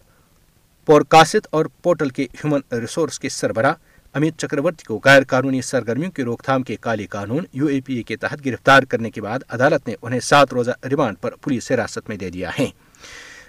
پورکاست 0.86 1.48
اور 1.50 1.66
پورٹل 1.82 2.08
کے 2.08 2.22
ہیومن 2.22 2.60
ریسورس 2.72 3.18
کے 3.18 3.28
سربراہ 3.28 3.74
امت 4.14 4.40
چکرورتی 4.40 4.84
کو 4.84 5.00
غیر 5.04 5.22
قانونی 5.24 5.62
سرگرمیوں 5.62 6.10
کی 6.10 6.22
روک 6.22 6.42
تھام 6.42 6.62
کے 6.62 6.76
کالے 6.76 7.06
قانون 7.06 7.44
یو 7.52 7.66
اے 7.66 7.80
پی 7.80 7.94
اے 7.94 8.02
کے 8.02 8.16
تحت 8.16 8.46
گرفتار 8.46 8.82
کرنے 8.82 9.10
کے 9.10 9.20
بعد 9.20 9.38
عدالت 9.48 9.88
نے 9.88 9.94
انہیں 10.02 10.20
سات 10.20 10.52
روزہ 10.52 10.70
ریمانڈ 10.90 11.16
پر 11.20 11.34
پولیس 11.40 11.72
حراست 11.72 12.08
میں 12.08 12.16
دے 12.16 12.30
دیا 12.30 12.50
ہے۔ 12.58 12.66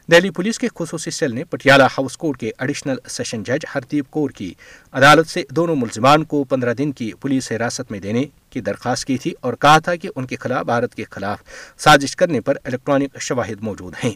دہلی 0.08 0.30
پولیس 0.30 0.60
کے 0.60 0.68
خصوصی 0.76 1.12
سیل 1.12 1.36
نے 1.36 1.44
پٹیالہ 1.44 1.84
ہاؤس 1.84 2.18
کورٹ 2.18 2.40
کے 2.40 2.52
ایڈیشنل 2.58 2.96
سیشن 3.10 3.44
جج 3.44 3.66
ہردیپ 3.76 4.06
کور 4.10 4.30
کی 4.30 4.54
عدالت 4.92 5.28
سے 5.28 5.44
دونوں 5.50 5.76
ملزمان 5.76 6.24
کو 6.24 6.44
پندرہ 6.44 6.74
دن 6.74 6.92
کی 6.92 7.12
پولیس 7.20 7.52
حراست 7.52 7.92
میں 7.92 8.00
دینے 8.00 8.24
کی 8.50 8.62
درخواست 8.62 9.06
کی 9.06 9.18
تھی 9.18 9.34
اور 9.42 9.54
کہا 9.54 9.78
تھا 9.80 9.96
کہ 9.96 10.10
ان 10.16 10.26
کے 10.26 10.36
خلاف 10.36 10.66
بھارت 10.66 10.96
کے 10.96 11.04
خلاف 11.10 11.40
سازش 11.78 12.16
کرنے 12.16 12.42
پر 12.42 12.58
الیکٹرانک 12.64 13.20
شواہد 13.20 13.62
موجود 13.62 13.94
ہیں۔ 14.04 14.12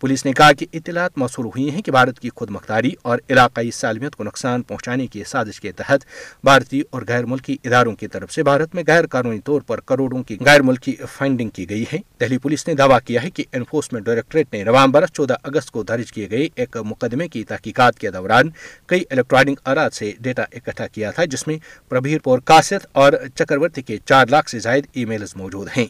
پولیس 0.00 0.24
نے 0.24 0.32
کہا 0.32 0.52
کہ 0.52 0.66
اطلاعات 0.72 1.18
موصول 1.18 1.46
ہوئی 1.46 1.70
ہیں 1.70 1.82
کہ 1.82 1.92
بھارت 1.92 2.20
کی 2.20 2.30
خود 2.34 2.50
مختاری 2.50 2.90
اور 3.02 3.18
علاقائی 3.30 3.70
سالمیت 3.70 4.16
کو 4.16 4.24
نقصان 4.24 4.62
پہنچانے 4.62 5.06
کی 5.06 5.24
سازش 5.26 5.60
کے 5.60 5.72
تحت 5.72 6.04
بھارتی 6.44 6.82
اور 6.90 7.02
غیر 7.08 7.26
ملکی 7.26 7.56
اداروں 7.64 7.94
کی 7.94 8.06
طرف 8.06 8.32
سے 8.32 8.42
بھارت 8.42 8.74
میں 8.74 8.82
غیر 8.86 9.06
قانونی 9.06 9.40
طور 9.40 9.60
پر 9.60 9.80
کروڑوں 9.80 10.22
کی 10.22 10.36
غیر 10.40 10.62
ملکی 10.62 10.96
فنڈنگ 11.12 11.48
کی 11.48 11.70
گئی 11.70 11.84
ہے۔ 11.92 11.98
دہلی 12.20 12.38
پولیس 12.38 12.68
نے 12.68 12.74
دعویٰ 12.74 12.98
کیا 13.04 13.22
ہے 13.22 13.30
کہ 13.30 13.44
انفورسمنٹ 13.52 14.04
ڈائریکٹریٹ 14.04 14.52
نے 14.52 14.64
نومبر 14.64 15.06
چودہ 15.06 15.34
اگست 15.42 15.70
کو 15.70 15.82
درج 15.82 16.12
کیے 16.12 16.30
گئے 16.30 16.48
ایک 16.54 16.76
مقدمے 16.76 17.28
کی 17.28 17.44
تحقیقات 17.44 17.98
کے 17.98 18.10
دوران 18.10 18.50
کئی 18.86 19.04
الیکٹرانک 19.10 19.60
آرات 19.64 19.94
سے 19.94 20.12
ڈیٹا 20.20 20.42
اکٹھا 20.42 20.86
کیا 20.86 21.10
تھا، 21.10 21.24
جس 21.24 21.46
میں 21.46 21.58
پربھیر 21.88 22.18
پور 22.18 22.38
کاست 22.38 22.86
اور 22.92 23.12
چکرورتی 23.34 23.82
کے 23.82 23.98
چار 24.04 24.26
لاکھ 24.30 24.50
سے 24.50 24.58
زائد 24.58 24.86
ای 24.92 25.04
میلز 25.04 25.36
موجود 25.36 25.68
ہیں۔ 25.76 25.86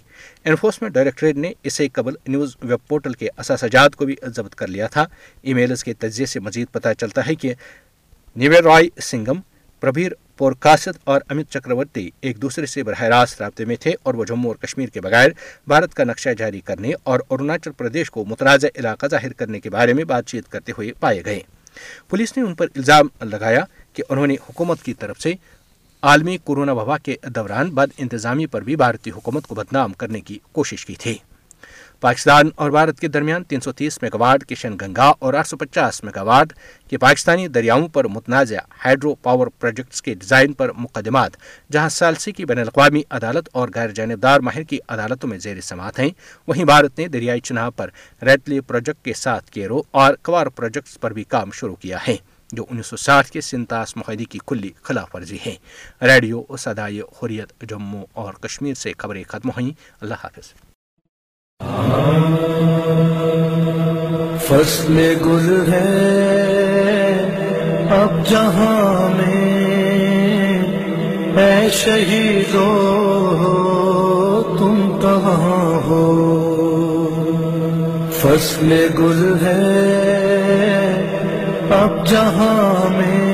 انفورسمنٹ 0.47 0.93
ڈائریکٹریٹ 0.93 1.37
نے 1.37 1.53
اسے 1.62 1.88
قبل 1.88 2.15
نیوز 2.26 2.57
ویب 2.62 2.88
پورٹل 2.88 3.12
کے 3.12 3.29
اثاثہ 3.37 3.67
جات 3.67 3.97
کو 3.97 4.05
بھی 4.05 4.15
ضبط 4.26 4.55
کر 4.55 4.67
لیا 4.67 4.87
تھا۔ 4.87 5.05
ای 5.43 5.55
میلز 5.55 5.85
کے 5.85 5.93
تجزیے 5.93 6.26
سے 6.26 6.41
مزید 6.41 6.69
پتہ 6.73 6.88
چلتا 6.99 7.26
ہے 7.26 7.35
کہ 7.35 7.55
نیویر 8.37 8.62
رائے 8.62 8.88
سنگم، 9.00 9.41
پربھیر 9.81 10.12
پورکاسد 10.37 10.99
اور 11.05 11.21
امت 11.29 11.50
چکرورتی 11.50 12.11
ایک 12.21 12.43
دوسرے 12.43 12.67
سے 12.67 12.83
براہ 12.83 13.03
راست 13.03 13.43
رابطے 13.43 13.65
میں 13.65 13.76
تھے 13.81 13.93
اور 14.03 14.15
وہ 14.15 14.25
جموں 14.25 14.50
اور 14.50 14.57
کشمیر 14.57 14.88
کے 14.88 15.00
بغیر 15.00 15.31
بھارت 15.67 15.95
کا 15.95 16.05
نقشہ 16.05 16.29
جاری 16.38 16.61
کرنے 16.61 16.93
اور 17.03 17.21
اروناچل 17.31 17.71
پردیش 17.71 18.11
کو 18.11 18.25
متنازع 18.25 18.69
علاقہ 18.76 19.07
ظاہر 19.07 19.33
کرنے 19.33 19.61
کے 19.61 19.71
بارے 19.71 19.93
میں 19.93 20.05
بات 20.05 20.26
چیت 20.26 20.49
کرتے 20.49 20.73
ہوئے 20.73 20.93
پائے 21.00 21.25
گئے۔ 21.25 21.41
پولیس 22.09 22.37
نے 22.37 22.43
ان 22.43 22.55
پر 22.55 22.67
الزام 22.76 23.09
لگایا 23.23 23.65
کہ 23.93 24.03
انہوں 24.09 24.26
نے 24.26 24.35
حکومت 24.35 24.83
کی 24.83 24.95
طرف 24.95 25.21
سے 25.21 25.33
عالمی 26.03 26.37
کورونا 26.37 26.73
وبا 26.73 26.99
کے 26.99 27.17
دوران 27.25 27.71
بد 27.71 27.91
انتظامی 27.99 28.47
پر 28.47 28.62
بھی 28.62 28.76
بھارتی 28.76 29.11
حکومت 29.11 29.47
کو 29.47 29.55
بدنام 29.55 29.93
کرنے 29.93 30.21
کی 30.21 30.38
کوشش 30.53 30.87
کی 30.87 30.95
تھی۔ 30.95 31.19
پاکستان 32.00 32.49
اور 32.55 32.71
بھارت 32.71 33.00
کے 33.00 33.09
درمیان 33.09 33.45
تین 33.45 33.61
سو 33.61 33.73
تیس 33.73 34.03
میگا 34.03 34.17
واٹ 34.17 34.45
کشن 34.45 34.76
گنگا 34.81 35.12
اور 35.19 35.35
آٹھ 35.35 35.49
سو 35.49 35.57
پچاس 35.57 36.05
میگا 36.05 36.23
واٹ 36.23 36.53
کے 36.91 36.99
پاکستانی 36.99 37.49
دریاؤں 37.49 37.88
پر 37.88 38.05
متنازع 38.05 38.57
ہائیڈرو 38.85 39.15
پاور 39.15 39.47
پروجیکٹس 39.47 40.03
کے 40.03 40.15
ڈیزائن 40.15 40.53
پر 40.53 40.71
مقدمات، 40.76 41.31
جہاں 41.73 41.88
سالسی 41.88 42.33
کی 42.33 42.45
بین 42.45 42.59
الاقوامی 42.59 43.03
عدالت 43.11 43.49
اور 43.53 43.69
غیر 43.75 43.91
جانبدار 43.91 44.41
ماہر 44.41 44.62
کی 44.62 44.79
عدالتوں 44.88 45.29
میں 45.29 45.38
زیر 45.38 45.61
سماعت 45.61 45.99
ہیں۔ 45.99 46.11
وہیں 46.47 46.65
بھارت 46.65 46.99
نے 46.99 47.09
دریائی 47.09 47.41
چناہ 47.41 47.71
پر 47.71 47.91
ریتلی 48.23 48.61
پروجیکٹ 48.61 49.05
کے 49.05 49.12
ساتھ 49.12 49.50
کیرو 49.50 49.83
اور 49.91 50.15
کوار 50.23 50.47
پروجیکٹس 50.47 51.00
پر 51.00 51.12
بھی 51.12 51.25
کام 51.25 51.50
شروع 51.50 51.76
کیا 51.76 51.99
ہے۔ 52.09 52.17
جو 52.53 52.65
انیس 52.71 52.87
سو 52.87 52.97
ساٹھ 52.97 53.31
کے 53.31 53.41
سنتاس 53.41 53.97
معاہدے 53.97 54.25
کی 54.25 54.38
کلی 54.47 54.71
خلاف 54.83 55.15
ورزی 55.15 55.38
ہے 55.47 55.57
ریڈیو 56.03 56.43
سدائے 56.59 57.00
حریت، 57.00 57.62
جموں 57.62 58.05
اور 58.12 58.35
کشمیر 58.35 58.75
سے 58.75 58.93
خبریں 58.99 59.25
ختم 59.29 59.49
ہوئیں۔ 59.49 59.71
اللہ 60.00 60.15
حافظ۔ 60.25 60.55
فصل 64.45 65.15
گل 65.25 65.73
ہے 65.73 66.47
اب 67.91 68.29
جہاں 68.29 69.17
میں 69.17 69.57
اے 71.37 71.71
شہیدو، 71.71 72.73
تم 74.59 74.99
کہاں 75.03 75.81
ہو؟ 75.85 76.03
فصل 78.12 78.73
گل 78.99 79.47
ہے 79.47 80.06
اب 81.87 82.07
جہاں 82.07 82.90
میں 82.90 83.31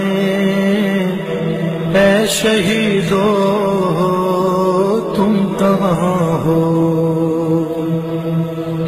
اے 1.95 2.27
شہیدو، 2.27 3.23
تم 5.17 5.55
کہاں 5.59 6.39
ہو؟ 6.45 6.61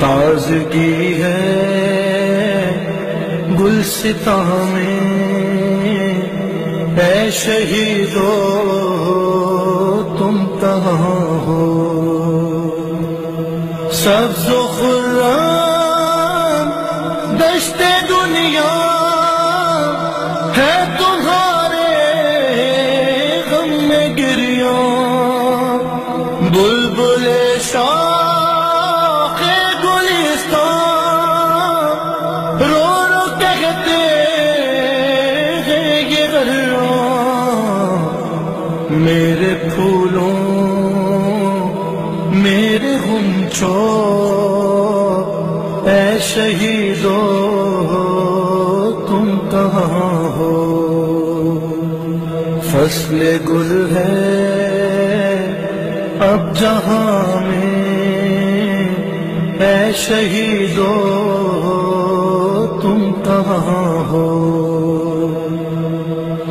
تازگی 0.01 1.23
ہے 1.23 1.41
گلستا 3.61 4.37
میں 4.73 5.01
اے 6.99 7.31
شہیدو، 7.31 8.31
تم 10.19 10.47
کہاں 10.61 11.39
ہو؟ 11.47 11.63
سبز 13.93 14.49
و 14.51 14.74
فصل 53.15 53.37
گل 53.49 53.97
ہے۔ 53.97 55.37
اب 56.21 56.57
جہاں 56.61 57.41
میں 57.41 58.89
اے 59.61 59.93
شہیدو 59.97 60.93
تم 62.83 63.13
کہاں 63.25 64.11
ہو؟ 64.11 64.27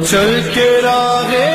چل 0.09 0.39
کے 0.53 0.69
راہے 0.83 1.52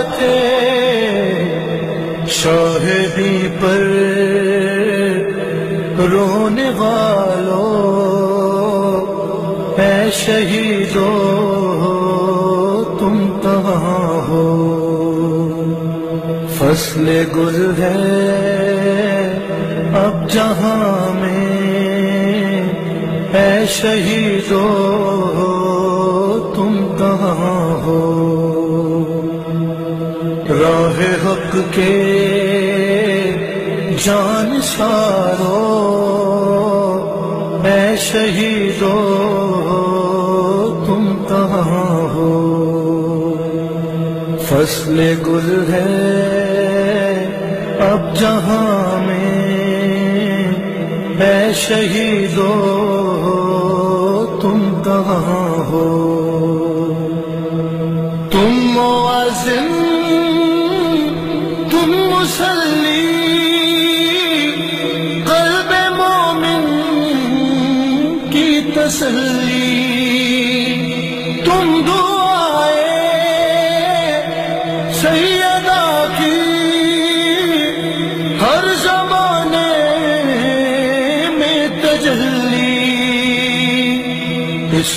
شاہدی 2.29 3.49
پر 3.61 3.83
رونے 6.13 6.71
والوں 6.77 7.77
اے 9.81 10.11
شہیدو، 10.13 11.11
تم 12.99 13.41
کہاں 13.43 14.29
ہو۔ 14.29 14.47
فصل 16.59 17.07
گل 17.37 17.73
ہے 17.79 18.01
اب 19.95 20.31
جہاں 20.31 21.15
میں، 21.15 21.61
اے 23.35 23.67
شہیدو 23.69 25.10
حق 31.51 31.57
کے 31.75 31.95
جان 34.05 34.61
سارو 34.63 35.57
اے 37.65 37.97
شہیدو، 38.01 38.95
تم 40.87 41.25
کہاں 41.29 42.01
ہو؟ 42.15 42.35
فصل 44.49 45.01
گل 45.27 45.65
ہے 45.73 45.85
اب 47.91 48.15
جہاں 48.21 49.07
میں، 49.07 49.37
اے 51.21 51.53
شہیدو 51.57 52.80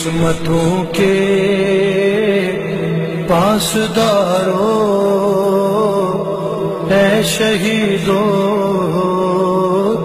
قسمتوں 0.04 0.84
کے 0.94 1.12
پاسدارو 3.28 4.72
اے 6.92 7.22
شہیدو 7.26 8.18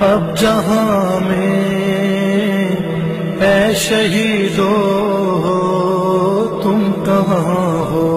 اب 0.09 0.37
جہاں 0.41 1.21
میں 1.21 1.61
اے 3.41 3.75
شہیدو 3.75 4.73
تم 6.63 6.91
کہاں 7.05 7.77
ہو؟ 7.93 8.11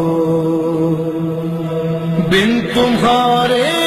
بن 2.31 2.59
تمہارے 2.73 3.80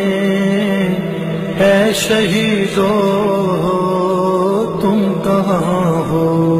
اے 1.60 1.92
شہیدو، 1.94 3.14
تم 4.82 5.12
کہاں 5.24 6.08
ہو؟ 6.08 6.54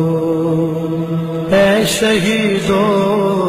اے 1.50 1.85
شہیدوں 1.87 3.47